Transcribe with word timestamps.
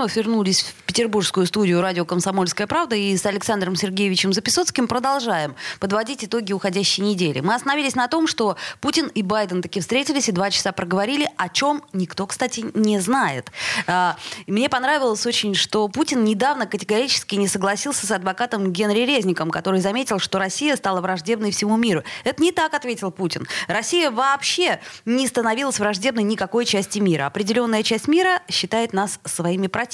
Вновь 0.00 0.16
вернулись 0.16 0.62
в 0.62 0.72
петербургскую 0.84 1.44
студию 1.44 1.82
радио 1.82 2.06
«Комсомольская 2.06 2.66
правда» 2.66 2.96
и 2.96 3.14
с 3.14 3.26
Александром 3.26 3.76
Сергеевичем 3.76 4.32
Записоцким 4.32 4.88
продолжаем 4.88 5.54
подводить 5.78 6.24
итоги 6.24 6.54
уходящей 6.54 7.04
недели. 7.04 7.40
Мы 7.40 7.54
остановились 7.54 7.94
на 7.94 8.08
том, 8.08 8.26
что 8.26 8.56
Путин 8.80 9.08
и 9.08 9.20
Байден 9.22 9.60
таки 9.60 9.80
встретились 9.80 10.30
и 10.30 10.32
два 10.32 10.50
часа 10.50 10.72
проговорили, 10.72 11.28
о 11.36 11.50
чем 11.50 11.84
никто, 11.92 12.26
кстати, 12.26 12.64
не 12.72 12.98
знает. 12.98 13.52
А, 13.86 14.16
мне 14.46 14.70
понравилось 14.70 15.26
очень, 15.26 15.54
что 15.54 15.86
Путин 15.88 16.24
недавно 16.24 16.64
категорически 16.64 17.34
не 17.34 17.46
согласился 17.46 18.06
с 18.06 18.10
адвокатом 18.10 18.72
Генри 18.72 19.00
Резником, 19.00 19.50
который 19.50 19.80
заметил, 19.80 20.18
что 20.18 20.38
Россия 20.38 20.76
стала 20.76 21.02
враждебной 21.02 21.50
всему 21.50 21.76
миру. 21.76 22.04
Это 22.24 22.42
не 22.42 22.52
так, 22.52 22.72
ответил 22.72 23.10
Путин. 23.10 23.46
Россия 23.68 24.10
вообще 24.10 24.80
не 25.04 25.26
становилась 25.26 25.78
враждебной 25.78 26.22
никакой 26.22 26.64
части 26.64 27.00
мира. 27.00 27.26
Определенная 27.26 27.82
часть 27.82 28.08
мира 28.08 28.40
считает 28.48 28.94
нас 28.94 29.20
своими 29.26 29.66
противниками. 29.66 29.89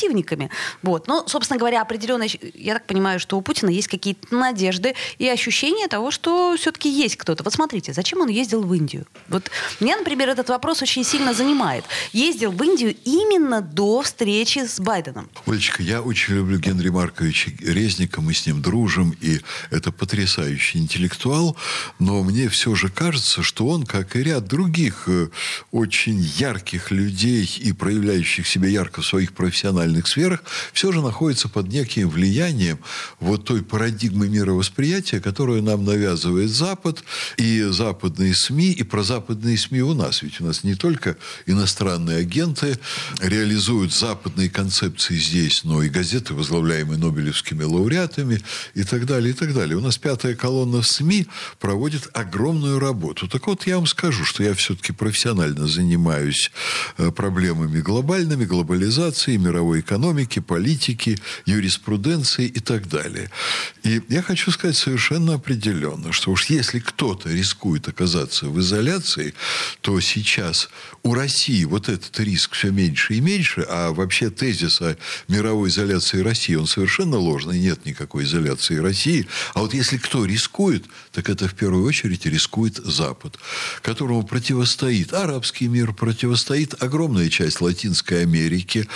Вот. 0.83 1.09
Но, 1.09 1.27
собственно 1.27 1.59
говоря, 1.59 1.83
определенные... 1.83 2.31
Я 2.55 2.75
так 2.75 2.87
понимаю, 2.87 3.21
что 3.21 3.37
у 3.37 3.43
Путина 3.43 3.71
есть 3.71 3.89
какие-то 3.89 4.35
надежды 4.35 4.95
и 5.19 5.29
ощущения 5.29 5.89
того, 5.89 6.11
что 6.11 6.57
все-таки 6.59 6.89
есть 6.89 7.17
кто-то. 7.17 7.45
Вот 7.45 7.53
смотрите, 7.53 7.93
зачем 7.93 8.21
он 8.21 8.29
ездил 8.29 8.63
в 8.63 8.75
Индию? 8.75 9.07
Вот 9.29 9.51
меня, 9.81 9.97
например, 9.97 10.29
этот 10.29 10.49
вопрос 10.49 10.83
очень 10.83 11.05
сильно 11.05 11.35
занимает. 11.35 11.85
Ездил 12.13 12.53
в 12.53 12.63
Индию 12.63 12.97
именно 13.05 13.61
до 13.61 14.03
встречи 14.03 14.67
с 14.67 14.81
Байденом. 14.81 15.29
Олечка, 15.47 15.83
я 15.83 16.03
очень 16.03 16.35
люблю 16.35 16.59
Генри 16.59 16.89
Марковича 16.89 17.51
Резника, 17.61 18.21
мы 18.21 18.35
с 18.35 18.47
ним 18.47 18.63
дружим, 18.63 19.17
и 19.21 19.41
это 19.71 19.93
потрясающий 19.93 20.79
интеллектуал, 20.79 21.57
но 21.99 22.23
мне 22.23 22.49
все 22.49 22.75
же 22.75 22.89
кажется, 22.89 23.43
что 23.43 23.67
он, 23.67 23.85
как 23.85 24.17
и 24.17 24.23
ряд 24.23 24.47
других 24.47 25.05
э, 25.07 25.29
очень 25.71 26.19
ярких 26.19 26.91
людей 26.91 27.45
и 27.59 27.73
проявляющих 27.73 28.47
себя 28.47 28.69
ярко 28.69 29.03
в 29.03 29.07
своих 29.07 29.33
профессиональных 29.33 29.86
профессиональных 29.87 30.09
сферах, 30.09 30.43
все 30.73 30.93
же 30.93 31.01
находится 31.01 31.49
под 31.49 31.69
неким 31.69 32.09
влиянием 32.09 32.79
вот 33.21 33.45
той 33.45 33.63
парадигмы 33.63 34.29
мировосприятия, 34.29 35.21
которую 35.21 35.63
нам 35.63 35.85
навязывает 35.85 36.51
Запад 36.51 37.05
и 37.37 37.63
западные 37.71 38.35
СМИ, 38.35 38.73
и 38.73 38.83
про 38.83 39.03
западные 39.03 39.57
СМИ 39.57 39.83
у 39.83 39.95
нас. 39.95 40.23
Ведь 40.23 40.41
у 40.41 40.45
нас 40.45 40.65
не 40.65 40.75
только 40.75 41.17
иностранные 41.47 42.19
агенты 42.19 42.79
реализуют 43.21 43.93
западные 43.93 44.51
концепции 44.51 45.17
здесь, 45.17 45.65
но 45.65 45.83
и 45.83 45.89
газеты, 45.89 46.35
возглавляемые 46.35 46.99
Нобелевскими 46.99 47.65
лауреатами 47.65 48.41
и 48.75 48.85
так 48.85 49.07
далее, 49.07 49.31
и 49.31 49.35
так 49.35 49.55
далее. 49.55 49.77
У 49.77 49.81
нас 49.81 49.99
пятая 49.99 50.35
колонна 50.35 50.81
в 50.81 50.87
СМИ 50.87 51.27
проводит 51.61 52.09
огромную 52.13 52.79
работу. 52.79 53.29
Так 53.29 53.47
вот, 53.47 53.67
я 53.67 53.77
вам 53.77 53.87
скажу, 53.87 54.25
что 54.25 54.43
я 54.43 54.55
все-таки 54.55 54.93
профессионально 54.93 55.67
занимаюсь 55.67 56.51
э, 56.99 57.11
проблемами 57.11 57.81
глобальными, 57.81 58.45
глобализацией, 58.45 59.39
мировой 59.39 59.76
мировой 59.77 59.81
экономики, 59.81 60.41
политики, 60.41 61.19
юриспруденции 61.47 62.47
и 62.47 62.61
так 62.61 62.89
далее. 62.89 63.31
И 63.85 64.03
я 64.09 64.23
хочу 64.23 64.51
сказать 64.51 64.77
совершенно 64.77 65.35
определенно, 65.35 66.13
что 66.13 66.33
уж 66.33 66.51
если 66.51 66.81
кто-то 66.81 67.29
рискует 67.29 67.89
оказаться 67.89 68.47
в 68.47 68.59
изоляции, 68.59 69.35
то 69.81 70.01
сейчас 70.01 70.69
у 71.07 71.15
России 71.15 71.65
вот 71.65 71.89
этот 71.89 72.19
риск 72.21 72.55
все 72.55 72.71
меньше 72.71 73.15
и 73.15 73.21
меньше, 73.21 73.65
а 73.69 73.93
вообще 73.93 74.31
тезис 74.31 74.81
о 74.81 74.97
мировой 75.29 75.69
изоляции 75.69 76.21
России, 76.21 76.57
он 76.57 76.67
совершенно 76.67 77.17
ложный, 77.17 77.61
нет 77.61 77.87
никакой 77.87 78.25
изоляции 78.25 78.77
России. 78.77 79.27
А 79.55 79.61
вот 79.61 79.73
если 79.73 79.99
кто 79.99 80.25
рискует, 80.25 80.85
так 81.13 81.31
это 81.31 81.49
в 81.49 81.55
первую 81.55 81.85
очередь 81.87 82.27
рискует 82.27 82.77
Запад, 82.77 83.39
которому 83.83 84.25
противостоит 84.25 85.13
арабский 85.13 85.69
мир, 85.69 85.93
противостоит 85.93 86.83
огромная 86.83 87.29
часть 87.29 87.61
Латинской 87.61 88.23
Америки, 88.23 88.89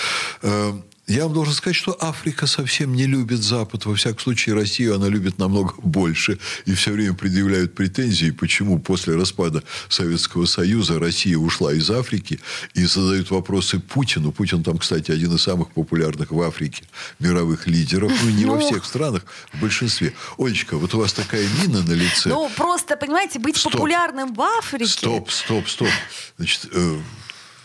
Эм, 0.43 0.85
я 1.11 1.25
вам 1.25 1.35
должен 1.35 1.55
сказать, 1.55 1.77
что 1.77 1.97
Африка 2.01 2.47
совсем 2.47 2.95
не 2.95 3.07
любит 3.07 3.43
Запад. 3.43 3.85
Во 3.85 3.97
всяком 3.97 4.21
случае, 4.21 4.55
Россию 4.55 4.95
она 4.95 5.09
любит 5.09 5.39
намного 5.39 5.75
больше. 5.83 6.39
И 6.67 6.75
все 6.75 6.93
время 6.93 7.15
предъявляют 7.15 7.75
претензии, 7.75 8.31
почему 8.31 8.79
после 8.79 9.17
распада 9.17 9.65
Советского 9.89 10.47
Союза 10.47 11.01
Россия 11.01 11.37
ушла 11.37 11.73
из 11.73 11.91
Африки. 11.91 12.39
И 12.75 12.85
задают 12.85 13.31
вопросы 13.31 13.81
Путину. 13.81 14.31
Путин 14.31 14.63
там, 14.63 14.79
кстати, 14.79 15.11
один 15.11 15.35
из 15.35 15.43
самых 15.43 15.73
популярных 15.73 16.31
в 16.31 16.41
Африке 16.43 16.85
мировых 17.19 17.67
лидеров. 17.67 18.13
Ну, 18.23 18.31
не 18.31 18.45
во 18.45 18.57
ну. 18.57 18.61
всех 18.61 18.85
странах, 18.85 19.25
в 19.53 19.61
большинстве. 19.61 20.15
Олечка, 20.39 20.79
вот 20.79 20.95
у 20.95 21.01
вас 21.01 21.13
такая 21.13 21.45
мина 21.61 21.83
на 21.83 21.93
лице. 21.93 22.29
Ну, 22.29 22.49
просто, 22.57 22.97
понимаете, 22.97 23.41
быть 23.41 23.57
стоп. 23.57 23.73
популярным 23.73 24.33
в 24.33 24.41
Африке... 24.41 24.87
Стоп, 24.87 25.31
стоп, 25.31 25.69
стоп. 25.69 25.89
Значит, 26.37 26.69
э, 26.73 26.99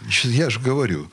значит 0.01 0.31
я 0.31 0.49
же 0.49 0.59
говорю, 0.59 1.11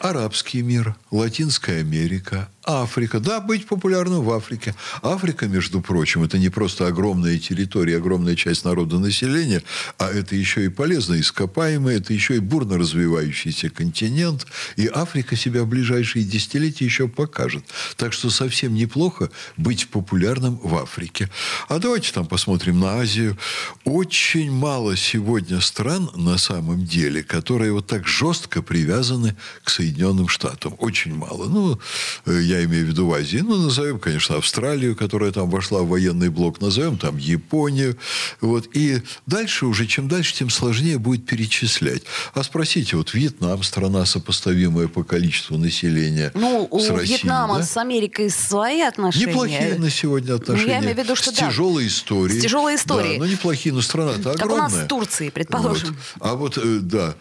арабский 0.00 0.60
мир, 0.60 0.94
Латинская 1.10 1.80
Америка, 1.80 2.50
Африка. 2.68 3.18
Да, 3.18 3.40
быть 3.40 3.66
популярным 3.66 4.22
в 4.22 4.30
Африке. 4.30 4.74
Африка, 5.00 5.48
между 5.48 5.80
прочим, 5.80 6.22
это 6.22 6.38
не 6.38 6.50
просто 6.50 6.86
огромная 6.86 7.38
территория, 7.38 7.96
огромная 7.96 8.36
часть 8.36 8.66
народа 8.66 8.98
населения, 8.98 9.62
а 9.96 10.10
это 10.10 10.36
еще 10.36 10.66
и 10.66 10.68
полезно 10.68 11.18
ископаемое, 11.18 11.96
это 11.96 12.12
еще 12.12 12.36
и 12.36 12.40
бурно 12.40 12.76
развивающийся 12.76 13.70
континент. 13.70 14.46
И 14.76 14.86
Африка 14.86 15.34
себя 15.34 15.62
в 15.62 15.66
ближайшие 15.66 16.26
десятилетия 16.26 16.84
еще 16.84 17.08
покажет. 17.08 17.64
Так 17.96 18.12
что 18.12 18.28
совсем 18.28 18.74
неплохо 18.74 19.30
быть 19.56 19.88
популярным 19.88 20.60
в 20.62 20.74
Африке. 20.76 21.30
А 21.68 21.78
давайте 21.78 22.12
там 22.12 22.26
посмотрим 22.26 22.80
на 22.80 23.00
Азию. 23.00 23.38
Очень 23.84 24.52
мало 24.52 24.94
сегодня 24.94 25.62
стран 25.62 26.10
на 26.14 26.36
самом 26.36 26.84
деле, 26.84 27.22
которые 27.22 27.72
вот 27.72 27.86
так 27.86 28.06
жестко 28.06 28.60
привязаны 28.60 29.36
к 29.64 29.70
Соединенным 29.70 30.28
Штатам. 30.28 30.74
Очень 30.78 31.14
мало. 31.14 31.46
Ну, 31.48 31.80
э, 32.26 32.57
я 32.58 32.64
имею 32.64 32.86
в 32.86 32.88
виду 32.88 33.06
в 33.06 33.12
Азии. 33.12 33.38
Ну, 33.38 33.56
назовем, 33.56 33.98
конечно, 33.98 34.36
Австралию, 34.36 34.96
которая 34.96 35.32
там 35.32 35.50
вошла 35.50 35.82
в 35.82 35.88
военный 35.88 36.28
блок, 36.28 36.60
назовем 36.60 36.98
там 36.98 37.16
Японию. 37.16 37.96
Вот. 38.40 38.68
И 38.74 39.02
дальше 39.26 39.66
уже, 39.66 39.86
чем 39.86 40.08
дальше, 40.08 40.34
тем 40.34 40.50
сложнее 40.50 40.98
будет 40.98 41.26
перечислять. 41.26 42.02
А 42.34 42.42
спросите, 42.42 42.96
вот 42.96 43.14
Вьетнам, 43.14 43.62
страна 43.62 44.04
сопоставимая 44.06 44.88
по 44.88 45.04
количеству 45.04 45.56
населения 45.56 46.30
ну, 46.34 46.68
с 46.70 46.90
у 46.90 46.96
Россией. 46.96 47.18
Вьетнама 47.18 47.58
да? 47.58 47.64
с 47.64 47.76
Америкой 47.76 48.30
свои 48.30 48.80
отношения. 48.80 49.26
Неплохие 49.26 49.74
на 49.78 49.90
сегодня 49.90 50.34
отношения. 50.34 50.66
Ну, 50.66 50.72
я 50.72 50.80
имею 50.80 50.94
в 50.94 50.98
виду, 50.98 51.16
что 51.16 51.30
с 51.30 51.34
да. 51.34 51.48
тяжелой 51.48 51.86
историей. 51.86 52.38
С 52.38 52.42
тяжелой 52.42 52.76
историей. 52.76 53.18
Да, 53.18 53.24
ну, 53.24 53.30
неплохие, 53.30 53.74
но 53.74 53.82
страна-то 53.82 54.32
огромная. 54.32 54.36
Как 54.36 54.52
у 54.52 54.56
нас 54.56 54.84
с 54.84 54.86
Турцией, 54.88 55.30
предположим. 55.30 55.96
Вот. 56.16 56.28
А 56.28 56.34
вот, 56.34 56.58
э, 56.58 56.78
да, 56.82 57.14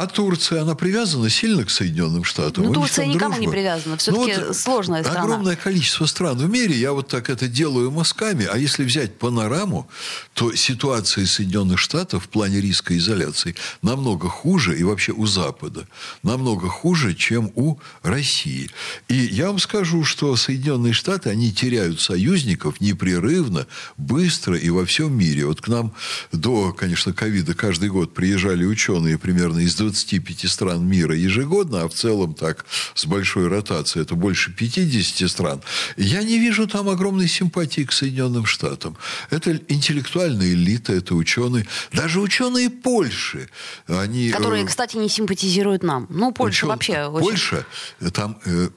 а 0.00 0.06
Турция, 0.06 0.62
она 0.62 0.74
привязана 0.74 1.28
сильно 1.28 1.62
к 1.62 1.70
Соединенным 1.70 2.24
Штатам? 2.24 2.64
Ну, 2.64 2.72
Турция 2.72 3.04
никому 3.04 3.34
дружба. 3.34 3.40
не 3.40 3.48
привязана. 3.48 3.96
Все-таки 3.98 4.34
ну, 4.34 4.46
вот 4.46 4.56
сложная 4.56 5.02
страна. 5.02 5.20
Огромное 5.20 5.56
количество 5.56 6.06
стран 6.06 6.38
в 6.38 6.48
мире. 6.48 6.74
Я 6.74 6.94
вот 6.94 7.08
так 7.08 7.28
это 7.28 7.48
делаю 7.48 7.90
мазками. 7.90 8.48
А 8.50 8.56
если 8.56 8.82
взять 8.84 9.18
панораму, 9.18 9.90
то 10.32 10.54
ситуация 10.54 11.26
Соединенных 11.26 11.78
Штатов 11.78 12.24
в 12.24 12.28
плане 12.28 12.62
риска 12.62 12.96
изоляции 12.96 13.54
намного 13.82 14.30
хуже, 14.30 14.78
и 14.78 14.84
вообще 14.84 15.12
у 15.12 15.26
Запада, 15.26 15.86
намного 16.22 16.68
хуже, 16.68 17.14
чем 17.14 17.52
у 17.54 17.76
России. 18.02 18.70
И 19.08 19.14
я 19.14 19.48
вам 19.48 19.58
скажу, 19.58 20.04
что 20.04 20.34
Соединенные 20.34 20.94
Штаты, 20.94 21.28
они 21.28 21.52
теряют 21.52 22.00
союзников 22.00 22.80
непрерывно, 22.80 23.66
быстро 23.98 24.56
и 24.56 24.70
во 24.70 24.86
всем 24.86 25.12
мире. 25.12 25.44
Вот 25.44 25.60
к 25.60 25.68
нам 25.68 25.92
до, 26.32 26.72
конечно, 26.72 27.12
ковида 27.12 27.52
каждый 27.52 27.90
год 27.90 28.14
приезжали 28.14 28.64
ученые 28.64 29.18
примерно 29.18 29.58
из 29.58 29.74
20 29.74 29.89
25 29.90 30.50
стран 30.50 30.86
мира 30.86 31.16
ежегодно, 31.16 31.82
а 31.82 31.88
в 31.88 31.94
целом 31.94 32.34
так 32.34 32.64
с 32.94 33.06
большой 33.06 33.48
ротацией 33.48 34.04
это 34.04 34.14
больше 34.14 34.52
50 34.52 35.28
стран, 35.28 35.62
я 35.96 36.22
не 36.22 36.38
вижу 36.38 36.66
там 36.66 36.88
огромной 36.88 37.28
симпатии 37.28 37.82
к 37.82 37.92
Соединенным 37.92 38.46
Штатам. 38.46 38.96
Это 39.30 39.60
интеллектуальная 39.68 40.52
элита, 40.52 40.92
это 40.92 41.14
ученые, 41.14 41.66
даже 41.92 42.20
ученые 42.20 42.70
Польши. 42.70 43.48
Они, 43.86 44.30
Которые, 44.30 44.64
э, 44.64 44.66
кстати, 44.66 44.96
не 44.96 45.08
симпатизируют 45.08 45.82
нам. 45.82 46.06
Ну, 46.08 46.32
Польша 46.32 46.66
ученые, 46.66 47.08
вообще 47.08 47.26
очень... 47.26 47.26
Польша, 47.26 47.66
там, 48.12 48.38
э, 48.44 48.68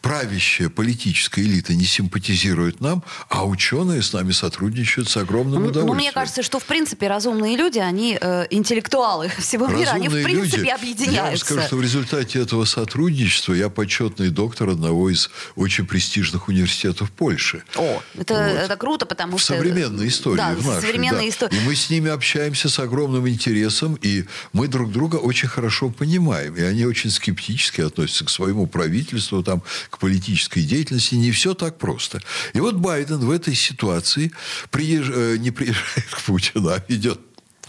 правящая 0.00 0.68
политическая 0.68 1.42
элита 1.42 1.74
не 1.74 1.84
симпатизирует 1.84 2.80
нам, 2.80 3.02
а 3.28 3.46
ученые 3.46 4.02
с 4.02 4.12
нами 4.12 4.32
сотрудничают 4.32 5.08
с 5.08 5.16
огромным 5.16 5.66
удовольствием. 5.66 5.86
Ну, 5.86 5.94
мне 5.94 6.12
кажется, 6.12 6.42
что, 6.42 6.58
в 6.58 6.64
принципе, 6.64 7.08
разумные 7.08 7.56
люди, 7.56 7.78
они 7.78 8.18
э, 8.20 8.46
интеллектуалы 8.50 9.28
всего 9.38 9.66
разумные 9.66 9.84
мира, 9.84 9.92
они, 9.94 10.08
в 10.08 10.24
принципе, 10.24 10.56
люди, 10.58 10.70
объединяются. 10.70 11.12
Я 11.12 11.24
вам 11.24 11.36
скажу, 11.36 11.60
что 11.62 11.76
в 11.76 11.82
результате 11.82 12.40
этого 12.40 12.64
сотрудничества 12.64 13.54
я 13.54 13.68
почетный 13.68 14.30
доктор 14.30 14.70
одного 14.70 15.10
из 15.10 15.30
очень 15.56 15.86
престижных 15.86 16.48
университетов 16.48 17.10
Польши. 17.10 17.62
О, 17.76 18.02
это, 18.18 18.34
вот. 18.34 18.40
это 18.40 18.76
круто, 18.76 19.06
потому 19.06 19.36
в 19.36 19.40
что... 19.40 19.54
современной 19.54 20.08
истории, 20.08 20.36
да, 20.36 20.54
в 20.54 20.66
нашей, 20.66 20.80
современной 20.82 21.24
да. 21.24 21.28
истории. 21.28 21.56
И 21.56 21.60
мы 21.60 21.74
с 21.74 21.90
ними 21.90 22.10
общаемся 22.10 22.68
с 22.68 22.78
огромным 22.78 23.28
интересом, 23.28 23.98
и 24.02 24.24
мы 24.52 24.68
друг 24.68 24.90
друга 24.92 25.16
очень 25.16 25.48
хорошо 25.48 25.90
понимаем. 25.90 26.56
И 26.56 26.62
они 26.62 26.84
очень 26.84 27.10
скептически 27.10 27.80
относятся 27.80 28.24
к 28.24 28.30
своему 28.30 28.66
правительству, 28.66 29.42
там, 29.42 29.61
к 29.90 29.98
политической 29.98 30.62
деятельности. 30.62 31.14
Не 31.14 31.30
все 31.30 31.54
так 31.54 31.78
просто. 31.78 32.20
И 32.54 32.60
вот 32.60 32.76
Байден 32.76 33.18
в 33.18 33.30
этой 33.30 33.54
ситуации 33.54 34.32
приезж... 34.70 35.10
Э, 35.14 35.36
не 35.38 35.50
приезжает 35.50 36.08
к 36.10 36.20
Путину, 36.22 36.68
а 36.68 36.82
ведет 36.88 37.20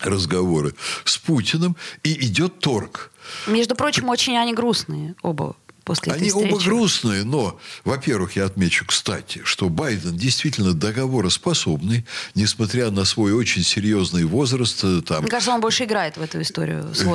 разговоры 0.01 0.75
с 1.05 1.17
Путиным, 1.17 1.75
и 2.03 2.25
идет 2.25 2.59
торг. 2.59 3.11
Между 3.47 3.75
прочим, 3.75 4.09
очень 4.09 4.37
они 4.37 4.53
грустные 4.53 5.15
оба 5.21 5.55
после 5.83 6.13
Они 6.13 6.31
оба 6.31 6.59
грустные, 6.59 7.23
но, 7.23 7.59
во-первых, 7.83 8.35
я 8.35 8.45
отмечу, 8.45 8.85
кстати, 8.85 9.41
что 9.43 9.69
Байден 9.69 10.15
действительно 10.15 10.73
договороспособный, 10.73 12.05
несмотря 12.35 12.91
на 12.91 13.05
свой 13.05 13.33
очень 13.33 13.63
серьезный 13.63 14.23
возраст. 14.23 14.83
Э, 14.83 15.01
там... 15.01 15.21
Мне 15.21 15.31
кажется, 15.31 15.51
он 15.51 15.61
больше 15.61 15.83
играет 15.83 16.17
в 16.17 16.21
эту 16.21 16.41
историю 16.41 16.93
с 16.93 17.01
э, 17.01 17.05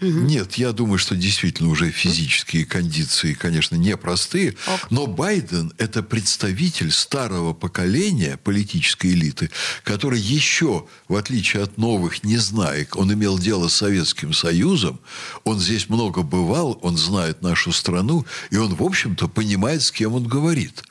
Нет, 0.00 0.54
я 0.54 0.72
думаю, 0.72 0.98
что 0.98 1.14
действительно 1.14 1.70
уже 1.70 1.90
физические 1.90 2.64
кондиции, 2.64 3.34
конечно, 3.34 3.76
непростые. 3.76 4.56
Ок. 4.66 4.90
Но 4.90 5.06
Байден– 5.06 5.72
это 5.78 6.02
представитель 6.02 6.90
старого 6.90 7.52
поколения 7.52 8.38
политической 8.42 9.12
элиты, 9.12 9.50
который 9.84 10.20
еще, 10.20 10.86
в 11.08 11.16
отличие 11.16 11.62
от 11.62 11.76
новых, 11.76 12.24
не 12.24 12.38
знает, 12.38 12.96
он 12.96 13.12
имел 13.12 13.38
дело 13.38 13.68
с 13.68 13.74
Советским 13.74 14.32
Союзом, 14.32 15.00
он 15.44 15.58
здесь 15.58 15.88
много 15.88 16.22
бывал, 16.22 16.78
он 16.82 16.96
знает 16.96 17.42
нашу 17.42 17.72
страну, 17.72 18.24
и 18.50 18.56
он, 18.56 18.74
в 18.74 18.82
общем-то, 18.82 19.28
понимает, 19.28 19.82
с 19.82 19.90
кем 19.90 20.14
он 20.14 20.24
говорит. 20.24 20.82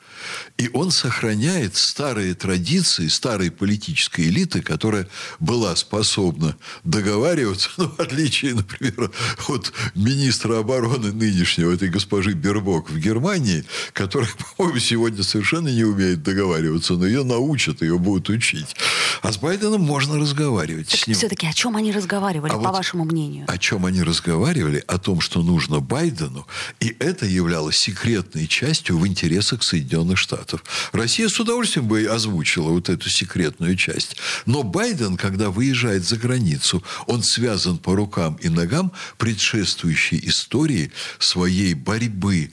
И 0.58 0.70
он 0.72 0.90
сохраняет 0.90 1.76
старые 1.76 2.34
традиции 2.34 3.08
старой 3.08 3.50
политической 3.50 4.28
элиты, 4.28 4.62
которая 4.62 5.08
была 5.38 5.74
способна 5.76 6.56
договариваться, 6.84 7.70
ну, 7.76 7.88
в 7.88 8.00
отличие, 8.00 8.54
например, 8.54 9.10
от 9.48 9.72
министра 9.94 10.58
обороны 10.58 11.12
нынешнего, 11.12 11.72
этой 11.72 11.88
госпожи 11.88 12.32
Бербок 12.32 12.90
в 12.90 12.98
Германии, 12.98 13.64
которая, 13.92 14.30
по-моему, 14.56 14.78
сегодня 14.78 15.22
совершенно 15.22 15.68
не 15.68 15.84
умеет 15.84 16.22
договариваться, 16.22 16.94
но 16.94 17.06
ее 17.06 17.24
научат, 17.24 17.82
ее 17.82 17.98
будут 17.98 18.28
учить. 18.28 18.76
А 19.22 19.32
с 19.32 19.38
Байденом 19.38 19.82
можно 19.82 20.18
разговаривать. 20.18 20.88
Так 20.88 21.00
с 21.00 21.06
ним. 21.06 21.16
все-таки 21.16 21.46
о 21.46 21.52
чем 21.52 21.76
они 21.76 21.92
разговаривали, 21.92 22.50
а 22.50 22.54
по 22.54 22.60
вот 22.60 22.72
вашему 22.72 23.04
мнению? 23.04 23.44
О 23.48 23.58
чем 23.58 23.86
они 23.86 24.02
разговаривали? 24.02 24.82
О 24.86 24.98
том, 24.98 25.20
что 25.20 25.42
нужно 25.42 25.80
Байдену, 25.80 26.46
и 26.80 26.96
это 26.98 27.26
являлось 27.26 27.76
секретной 27.76 28.46
частью 28.46 28.98
в 28.98 29.06
интересах 29.06 29.62
Соединенных 29.62 30.09
Штатов. 30.16 30.62
Россия 30.92 31.28
с 31.28 31.38
удовольствием 31.40 31.86
бы 31.86 32.04
озвучила 32.04 32.70
вот 32.70 32.88
эту 32.88 33.08
секретную 33.08 33.76
часть. 33.76 34.16
Но 34.46 34.62
Байден, 34.62 35.16
когда 35.16 35.50
выезжает 35.50 36.04
за 36.04 36.16
границу, 36.16 36.82
он 37.06 37.22
связан 37.22 37.78
по 37.78 37.94
рукам 37.94 38.36
и 38.36 38.48
ногам 38.48 38.92
предшествующей 39.18 40.20
истории 40.24 40.92
своей 41.18 41.74
борьбы 41.74 42.52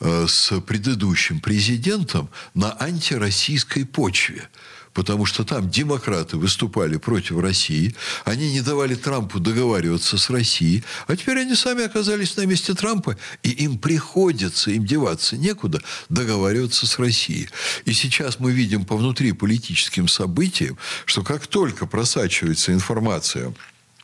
э, 0.00 0.26
с 0.28 0.60
предыдущим 0.60 1.40
президентом 1.40 2.30
на 2.54 2.76
антироссийской 2.80 3.84
почве 3.84 4.48
потому 4.94 5.26
что 5.26 5.44
там 5.44 5.68
демократы 5.68 6.36
выступали 6.36 6.96
против 6.96 7.38
России, 7.38 7.94
они 8.24 8.52
не 8.52 8.60
давали 8.60 8.94
Трампу 8.94 9.40
договариваться 9.40 10.18
с 10.18 10.30
Россией, 10.30 10.84
а 11.06 11.16
теперь 11.16 11.38
они 11.38 11.54
сами 11.54 11.84
оказались 11.84 12.36
на 12.36 12.46
месте 12.46 12.74
Трампа, 12.74 13.16
и 13.42 13.50
им 13.50 13.78
приходится, 13.78 14.70
им 14.70 14.84
деваться 14.84 15.36
некуда, 15.36 15.80
договариваться 16.08 16.86
с 16.86 16.98
Россией. 16.98 17.48
И 17.84 17.92
сейчас 17.92 18.40
мы 18.40 18.52
видим 18.52 18.84
по 18.84 18.96
внутриполитическим 18.96 20.08
событиям, 20.08 20.78
что 21.04 21.22
как 21.22 21.46
только 21.46 21.86
просачивается 21.86 22.72
информация 22.72 23.54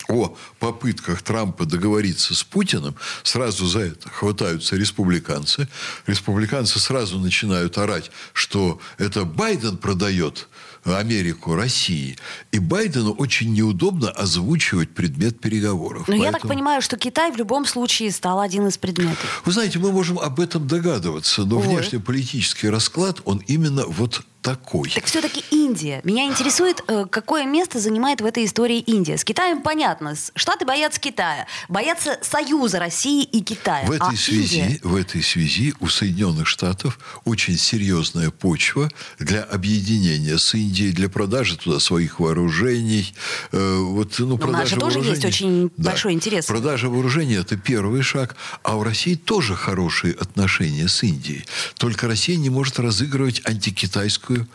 о 0.08 0.36
попытках 0.58 1.22
Трампа 1.22 1.64
договориться 1.64 2.34
с 2.34 2.44
Путиным, 2.44 2.94
сразу 3.22 3.66
за 3.66 3.80
это 3.80 4.08
хватаются 4.08 4.76
республиканцы. 4.76 5.68
Республиканцы 6.06 6.78
сразу 6.78 7.18
начинают 7.18 7.78
орать, 7.78 8.10
что 8.32 8.80
это 8.98 9.24
Байден 9.24 9.76
продает 9.76 10.48
Америку 10.92 11.54
России. 11.54 12.16
И 12.52 12.58
Байдену 12.58 13.12
очень 13.12 13.52
неудобно 13.52 14.10
озвучивать 14.10 14.90
предмет 14.90 15.40
переговоров. 15.40 16.00
Но 16.08 16.12
Поэтому... 16.12 16.24
я 16.24 16.32
так 16.32 16.42
понимаю, 16.42 16.82
что 16.82 16.96
Китай 16.96 17.32
в 17.32 17.36
любом 17.36 17.64
случае 17.64 18.10
стал 18.10 18.40
один 18.40 18.66
из 18.68 18.76
предметов. 18.76 19.42
Вы 19.44 19.52
знаете, 19.52 19.78
мы 19.78 19.92
можем 19.92 20.18
об 20.18 20.40
этом 20.40 20.66
догадываться, 20.66 21.44
но 21.44 21.58
Ой. 21.58 21.66
внешнеполитический 21.66 22.68
расклад, 22.68 23.20
он 23.24 23.42
именно 23.46 23.86
вот 23.86 24.22
такой. 24.44 24.90
Так 24.90 25.06
все-таки 25.06 25.42
Индия. 25.50 26.02
Меня 26.04 26.26
интересует, 26.26 26.84
э, 26.86 27.06
какое 27.10 27.46
место 27.46 27.80
занимает 27.80 28.20
в 28.20 28.26
этой 28.26 28.44
истории 28.44 28.78
Индия. 28.78 29.16
С 29.16 29.24
Китаем 29.24 29.62
понятно. 29.62 30.14
Штаты 30.36 30.66
боятся 30.66 31.00
Китая. 31.00 31.46
Боятся 31.70 32.18
союза 32.20 32.78
России 32.78 33.24
и 33.24 33.40
Китая. 33.40 33.86
В 33.86 33.90
этой, 33.90 34.12
а 34.12 34.16
связи, 34.16 34.56
Индия... 34.58 34.80
в 34.82 34.94
этой 34.96 35.22
связи 35.22 35.72
у 35.80 35.88
Соединенных 35.88 36.46
Штатов 36.46 36.98
очень 37.24 37.56
серьезная 37.56 38.30
почва 38.30 38.90
для 39.18 39.42
объединения 39.42 40.36
с 40.36 40.54
Индией, 40.54 40.92
для 40.92 41.08
продажи 41.08 41.56
туда 41.56 41.80
своих 41.80 42.20
вооружений. 42.20 43.14
Э, 43.50 43.78
вот, 43.78 44.18
ну, 44.18 44.36
продажа 44.36 44.76
у 44.76 44.80
нас 44.80 44.92
же 44.92 45.00
тоже 45.00 45.08
есть 45.08 45.24
очень 45.24 45.70
да. 45.78 45.90
большой 45.90 46.12
интерес. 46.12 46.44
Продажа 46.44 46.90
вооружений– 46.90 47.34
это 47.36 47.56
первый 47.56 48.02
шаг. 48.02 48.36
А 48.62 48.76
у 48.76 48.84
России 48.84 49.14
тоже 49.14 49.54
хорошие 49.54 50.12
отношения 50.12 50.86
с 50.86 51.02
Индией. 51.02 51.46
Только 51.78 52.06
Россия 52.08 52.36
не 52.36 52.50
может 52.50 52.78
разыгрывать 52.78 53.40
антикитайскую 53.46 54.33
такую 54.38 54.48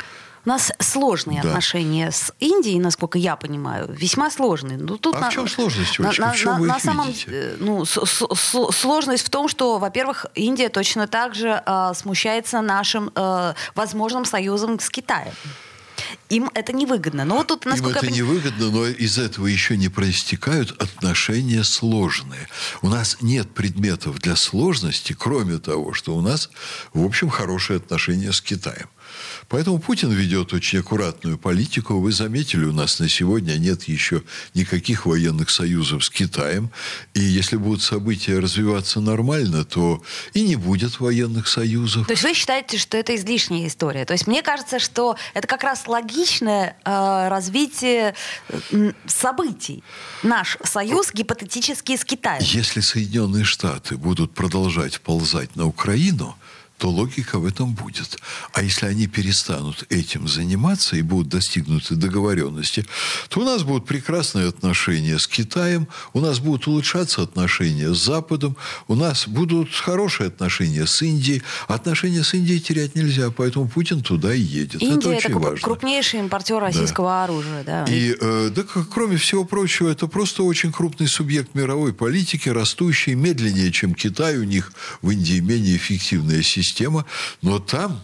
у 0.45 0.49
нас 0.49 0.71
сложные 0.79 1.41
да. 1.41 1.49
отношения 1.49 2.11
с 2.11 2.33
Индией, 2.39 2.79
насколько 2.79 3.17
я 3.17 3.35
понимаю, 3.35 3.87
весьма 3.89 4.31
сложные. 4.31 4.77
Ну, 4.77 4.97
тут 4.97 5.15
а 5.15 5.19
на, 5.19 5.29
в 5.29 5.33
чем 5.33 5.47
сложность, 5.47 5.99
Олечка? 5.99 6.21
На, 6.21 6.31
в 6.31 6.37
чем 6.37 6.53
на, 6.53 6.59
вы 6.59 6.67
на 6.67 6.79
самом, 6.79 7.07
видите? 7.07 7.25
Э, 7.29 7.55
ну, 7.59 7.85
с, 7.85 7.97
с, 8.05 8.71
сложность 8.71 9.25
в 9.25 9.29
том, 9.29 9.47
что, 9.47 9.79
во-первых, 9.79 10.25
Индия 10.35 10.69
точно 10.69 11.07
так 11.07 11.35
же 11.35 11.61
э, 11.63 11.91
смущается 11.95 12.61
нашим 12.61 13.11
э, 13.13 13.53
возможным 13.75 14.25
союзом 14.25 14.79
с 14.79 14.89
Китаем. 14.89 15.33
Им 16.29 16.49
это 16.53 16.73
невыгодно. 16.73 17.25
Но 17.25 17.37
вот 17.37 17.47
тут, 17.47 17.65
Им 17.65 17.85
это 17.87 18.05
я... 18.05 18.11
невыгодно, 18.11 18.71
но 18.71 18.85
из 18.87 19.17
этого 19.17 19.47
еще 19.47 19.75
не 19.77 19.89
проистекают 19.89 20.71
отношения 20.81 21.63
сложные. 21.63 22.47
У 22.81 22.87
нас 22.87 23.17
нет 23.21 23.53
предметов 23.53 24.19
для 24.19 24.35
сложности, 24.35 25.13
кроме 25.13 25.57
того, 25.57 25.93
что 25.93 26.15
у 26.15 26.21
нас, 26.21 26.49
в 26.93 27.03
общем, 27.03 27.29
хорошие 27.29 27.77
отношения 27.77 28.31
с 28.31 28.41
Китаем. 28.41 28.87
Поэтому 29.49 29.79
Путин 29.79 30.11
ведет 30.11 30.53
очень 30.53 30.79
аккуратную 30.79 31.37
политику. 31.39 31.99
Вы 31.99 32.11
заметили, 32.11 32.65
у 32.65 32.71
нас 32.71 32.99
на 32.99 33.09
сегодня 33.09 33.53
нет 33.53 33.83
еще 33.83 34.21
никаких 34.53 35.07
военных 35.07 35.49
союзов 35.49 36.05
с 36.05 36.09
Китаем. 36.11 36.69
И 37.15 37.19
если 37.19 37.57
будут 37.57 37.81
события 37.81 38.37
развиваться 38.37 39.01
нормально, 39.01 39.65
то 39.65 40.03
и 40.33 40.43
не 40.43 40.55
будет 40.55 40.99
военных 40.99 41.47
союзов. 41.47 42.05
То 42.05 42.13
есть 42.13 42.23
вы 42.23 42.35
считаете, 42.35 42.77
что 42.77 42.95
это 42.95 43.15
излишняя 43.15 43.67
история? 43.67 44.05
То 44.05 44.13
есть 44.13 44.27
мне 44.27 44.43
кажется, 44.43 44.77
что 44.77 45.17
это 45.33 45.47
как 45.47 45.63
раз 45.63 45.87
логичное 45.87 46.77
э, 46.85 47.27
развитие 47.27 48.13
событий. 49.07 49.83
Наш 50.21 50.57
союз 50.63 51.11
гипотетически 51.11 51.97
с 51.97 52.05
Китаем. 52.05 52.43
Если 52.43 52.81
Соединенные 52.81 53.45
Штаты 53.45 53.97
будут 53.97 54.33
продолжать 54.33 55.01
ползать 55.01 55.55
на 55.55 55.65
Украину, 55.65 56.35
то 56.79 56.89
логика 56.89 57.39
в 57.39 57.45
этом 57.45 57.73
будет. 57.73 58.17
А 58.53 58.63
если 58.63 58.85
они 58.85 59.07
перестанут 59.07 59.85
этим 59.89 60.29
заниматься 60.29 60.95
и 60.95 61.01
будут 61.01 61.27
достигнуты 61.27 61.95
договоренности, 61.95 62.85
то 63.27 63.41
у 63.41 63.43
нас 63.43 63.63
будут 63.63 63.85
прекрасные 63.85 64.47
отношения 64.47 65.19
с 65.19 65.27
Китаем, 65.27 65.89
у 66.13 66.21
нас 66.21 66.39
будут 66.39 66.67
улучшаться 66.67 67.21
отношения 67.21 67.93
с 67.93 67.97
Западом, 67.97 68.55
у 68.87 68.95
нас 68.95 69.27
будут 69.27 69.75
хорошие 69.75 70.27
отношения 70.27 70.87
с 70.87 71.01
Индией. 71.01 71.43
Отношения 71.67 72.23
с 72.23 72.33
Индией 72.33 72.61
терять 72.61 72.95
нельзя, 72.95 73.29
поэтому 73.29 73.67
Путин 73.67 74.01
туда 74.01 74.33
и 74.33 74.39
едет. 74.39 74.81
Индия 74.81 74.95
это 74.95 75.09
очень 75.09 75.29
это 75.31 75.39
важно. 75.39 75.59
крупнейший 75.59 76.21
импортер 76.21 76.59
российского 76.59 77.09
да. 77.09 77.23
оружия. 77.25 77.63
Да. 77.65 77.85
И, 77.89 78.15
э, 78.19 78.51
да, 78.55 78.63
кроме 78.63 79.17
всего 79.17 79.43
прочего, 79.43 79.89
это 79.89 80.07
просто 80.07 80.43
очень 80.43 80.71
крупный 80.71 81.09
субъект 81.09 81.55
мировой 81.55 81.93
политики, 81.93 82.47
растущий 82.47 83.15
медленнее, 83.15 83.69
чем 83.73 83.93
Китай. 83.93 84.37
У 84.37 84.45
них 84.45 84.71
в 85.01 85.09
Индии 85.11 85.41
менее 85.41 85.75
эффективная 85.75 86.41
система 86.41 86.68
система, 86.69 87.05
но 87.41 87.59
там 87.59 87.99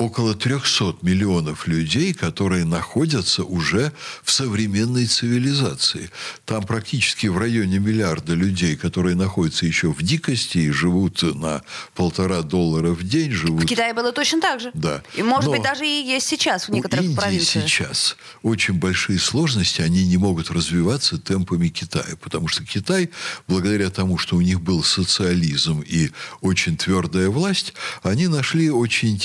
около 0.00 0.34
300 0.34 0.96
миллионов 1.02 1.66
людей, 1.66 2.14
которые 2.14 2.64
находятся 2.64 3.44
уже 3.44 3.92
в 4.24 4.32
современной 4.32 5.04
цивилизации. 5.04 6.08
Там 6.46 6.64
практически 6.64 7.26
в 7.26 7.36
районе 7.36 7.78
миллиарда 7.78 8.32
людей, 8.32 8.76
которые 8.76 9.14
находятся 9.14 9.66
еще 9.66 9.92
в 9.92 10.02
дикости 10.02 10.56
и 10.56 10.70
живут 10.70 11.22
на 11.22 11.62
полтора 11.94 12.40
доллара 12.40 12.92
в 12.92 13.02
день. 13.02 13.30
Живут... 13.30 13.64
В 13.64 13.66
Китае 13.66 13.92
было 13.92 14.10
точно 14.10 14.40
так 14.40 14.60
же. 14.60 14.70
Да. 14.72 15.02
И, 15.14 15.22
может 15.22 15.50
Но 15.50 15.52
быть, 15.52 15.62
даже 15.62 15.86
и 15.86 16.02
есть 16.02 16.26
сейчас 16.26 16.68
в 16.68 16.72
некоторых 16.72 17.04
у 17.04 17.08
Индии 17.08 17.16
провинциях. 17.20 17.68
сейчас 17.68 18.16
очень 18.42 18.74
большие 18.74 19.18
сложности, 19.18 19.82
они 19.82 20.08
не 20.08 20.16
могут 20.16 20.50
развиваться 20.50 21.18
темпами 21.18 21.68
Китая, 21.68 22.16
потому 22.22 22.48
что 22.48 22.64
Китай, 22.64 23.10
благодаря 23.46 23.90
тому, 23.90 24.16
что 24.16 24.36
у 24.36 24.40
них 24.40 24.62
был 24.62 24.82
социализм 24.82 25.84
и 25.86 26.10
очень 26.40 26.78
твердая 26.78 27.28
власть, 27.28 27.74
они 28.02 28.28
нашли 28.28 28.70
очень 28.70 29.18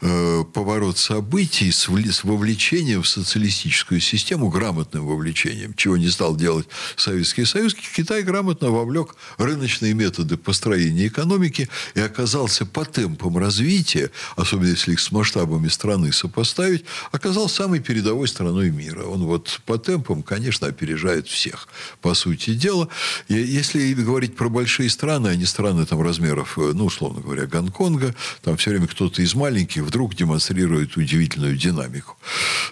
э, 0.00 0.44
поворот 0.52 0.98
событий 0.98 1.70
с, 1.70 1.88
вли- 1.88 2.10
с 2.10 2.24
вовлечением 2.24 3.02
в 3.02 3.08
социалистическую 3.08 4.00
систему, 4.00 4.48
грамотным 4.48 5.06
вовлечением, 5.06 5.74
чего 5.74 5.96
не 5.96 6.08
стал 6.08 6.36
делать 6.36 6.66
Советский 6.96 7.44
Союз. 7.44 7.74
Китай 7.74 8.22
грамотно 8.22 8.70
вовлек 8.70 9.16
рыночные 9.36 9.94
методы 9.94 10.36
построения 10.36 11.06
экономики 11.06 11.68
и 11.94 12.00
оказался 12.00 12.66
по 12.66 12.84
темпам 12.84 13.38
развития, 13.38 14.10
особенно 14.36 14.68
если 14.68 14.92
их 14.92 15.00
с 15.00 15.12
масштабами 15.12 15.68
страны 15.68 16.12
сопоставить, 16.12 16.84
оказался 17.12 17.56
самой 17.56 17.80
передовой 17.80 18.28
страной 18.28 18.70
мира. 18.70 19.04
Он 19.04 19.24
вот 19.24 19.60
по 19.66 19.78
темпам, 19.78 20.22
конечно, 20.22 20.66
опережает 20.66 21.26
всех, 21.28 21.68
по 22.00 22.14
сути 22.14 22.54
дела. 22.54 22.88
И 23.28 23.34
если 23.34 23.92
говорить 23.94 24.36
про 24.36 24.48
большие 24.48 24.90
страны, 24.90 25.28
а 25.28 25.36
не 25.36 25.44
страны 25.44 25.84
там 25.86 26.00
размеров, 26.02 26.58
э, 26.58 26.72
ну, 26.74 26.86
условно 26.86 27.20
говоря, 27.20 27.46
Гонконга, 27.46 28.14
там 28.42 28.56
все 28.56 28.70
время 28.70 28.86
кто-то 28.86 29.22
из 29.22 29.34
маленьких 29.38 29.82
вдруг 29.82 30.14
демонстрирует 30.14 30.96
удивительную 30.96 31.56
динамику. 31.56 32.16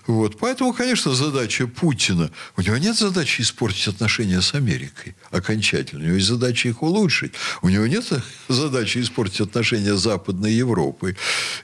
Вот. 0.07 0.39
Поэтому, 0.39 0.73
конечно, 0.73 1.15
задача 1.15 1.67
Путина, 1.67 2.31
у 2.57 2.63
него 2.63 2.77
нет 2.77 2.97
задачи 2.97 3.41
испортить 3.41 3.89
отношения 3.89 4.43
с 4.43 4.55
Америкой 4.55 5.15
окончательно. 5.31 6.03
У 6.03 6.07
него 6.07 6.17
есть 6.17 6.29
задача 6.29 6.69
их 6.69 6.83
улучшить. 6.83 7.33
У 7.63 7.69
него 7.69 7.87
нет 7.87 8.05
задачи 8.49 8.99
испортить 8.99 9.41
отношения 9.41 9.97
с 9.97 10.03
Западной 10.03 10.53
Европой. 10.53 11.17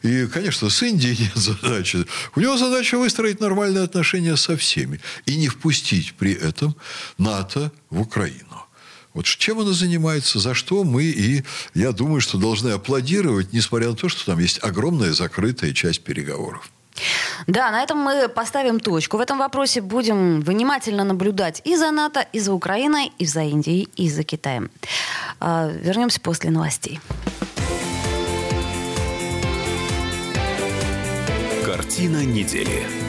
И, 0.03 0.27
конечно, 0.27 0.71
с 0.71 0.83
Индией 0.83 1.19
нет 1.19 1.33
задачи. 1.37 2.07
У 2.37 2.41
него 2.41 2.57
задача 2.57 2.99
выстроить 2.99 3.41
нормальные 3.41 3.85
отношения 3.85 4.37
со 4.37 4.57
всеми. 4.57 5.01
И 5.27 5.37
не 5.37 5.49
впустить 5.49 6.15
при 6.15 6.33
этом 6.33 6.75
НАТО 7.19 7.73
в 7.91 8.01
Украину. 8.01 8.67
Вот 9.15 9.27
чем 9.27 9.61
она 9.61 9.73
занимается, 9.73 10.39
за 10.39 10.55
что 10.55 10.85
мы 10.85 11.05
и, 11.05 11.45
я 11.75 11.93
думаю, 11.93 12.21
что 12.21 12.39
должны 12.39 12.71
аплодировать, 12.71 13.53
несмотря 13.53 13.89
на 13.91 13.97
то, 13.97 14.09
что 14.09 14.25
там 14.25 14.39
есть 14.39 14.63
огромная 14.63 15.13
закрытая 15.13 15.73
часть 15.73 16.03
переговоров. 16.03 16.71
Да, 17.47 17.71
на 17.71 17.83
этом 17.83 17.99
мы 17.99 18.29
поставим 18.29 18.81
точку. 18.81 19.17
В 19.17 19.21
этом 19.21 19.39
вопросе 19.39 19.81
будем 19.81 20.41
внимательно 20.41 21.05
наблюдать 21.05 21.63
и 21.65 21.77
за 21.77 21.91
НАТО, 21.91 22.27
и 22.33 22.41
за 22.41 22.53
Украиной, 22.53 23.13
и 23.19 23.27
за 23.27 23.43
Индией, 23.43 23.89
и 23.97 24.11
за 24.11 24.23
Китаем. 24.23 24.71
А, 25.41 25.69
Вернемся 25.69 26.21
после 26.21 26.51
новостей. 26.51 27.01
Картина 31.65 32.25
недели. 32.25 33.02